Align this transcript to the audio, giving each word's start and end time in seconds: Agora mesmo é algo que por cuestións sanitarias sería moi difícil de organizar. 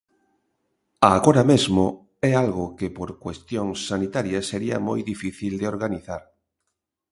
Agora 1.17 1.43
mesmo 1.51 1.85
é 2.29 2.31
algo 2.43 2.65
que 2.77 2.87
por 2.97 3.09
cuestións 3.23 3.77
sanitarias 3.91 4.45
sería 4.51 4.77
moi 4.87 4.99
difícil 5.11 5.53
de 5.57 5.69
organizar. 5.73 6.21